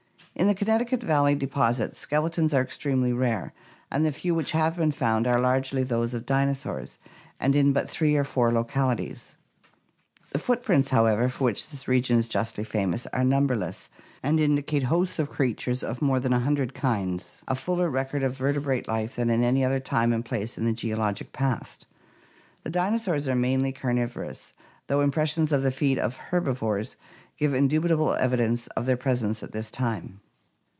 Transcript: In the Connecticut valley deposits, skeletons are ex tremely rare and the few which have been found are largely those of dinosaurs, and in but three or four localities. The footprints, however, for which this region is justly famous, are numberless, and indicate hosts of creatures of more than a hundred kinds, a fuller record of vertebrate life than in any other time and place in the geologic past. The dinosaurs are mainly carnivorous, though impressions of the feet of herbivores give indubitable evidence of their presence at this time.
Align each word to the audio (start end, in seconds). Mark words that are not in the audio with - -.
In 0.33 0.47
the 0.47 0.55
Connecticut 0.55 1.03
valley 1.03 1.35
deposits, 1.35 1.99
skeletons 1.99 2.51
are 2.51 2.61
ex 2.61 2.75
tremely 2.75 3.15
rare 3.15 3.53
and 3.91 4.03
the 4.03 4.11
few 4.13 4.33
which 4.33 4.53
have 4.53 4.75
been 4.77 4.91
found 4.91 5.27
are 5.27 5.39
largely 5.39 5.83
those 5.83 6.15
of 6.15 6.25
dinosaurs, 6.25 6.97
and 7.39 7.55
in 7.55 7.73
but 7.73 7.87
three 7.87 8.15
or 8.15 8.23
four 8.23 8.51
localities. 8.51 9.35
The 10.31 10.39
footprints, 10.39 10.89
however, 10.89 11.29
for 11.29 11.43
which 11.43 11.69
this 11.69 11.87
region 11.87 12.17
is 12.17 12.27
justly 12.27 12.63
famous, 12.63 13.05
are 13.07 13.23
numberless, 13.25 13.87
and 14.23 14.39
indicate 14.39 14.83
hosts 14.83 15.19
of 15.19 15.29
creatures 15.29 15.83
of 15.83 16.01
more 16.01 16.19
than 16.19 16.33
a 16.33 16.39
hundred 16.39 16.73
kinds, 16.73 17.43
a 17.47 17.53
fuller 17.53 17.89
record 17.91 18.23
of 18.23 18.35
vertebrate 18.35 18.87
life 18.87 19.17
than 19.17 19.29
in 19.29 19.43
any 19.43 19.63
other 19.63 19.81
time 19.81 20.11
and 20.11 20.25
place 20.25 20.57
in 20.57 20.65
the 20.65 20.73
geologic 20.73 21.33
past. 21.33 21.85
The 22.63 22.71
dinosaurs 22.71 23.27
are 23.27 23.35
mainly 23.35 23.73
carnivorous, 23.73 24.53
though 24.87 25.01
impressions 25.01 25.51
of 25.51 25.61
the 25.61 25.71
feet 25.71 25.99
of 25.99 26.17
herbivores 26.17 26.95
give 27.37 27.53
indubitable 27.53 28.15
evidence 28.15 28.65
of 28.69 28.87
their 28.87 28.97
presence 28.97 29.43
at 29.43 29.51
this 29.51 29.69
time. 29.69 30.19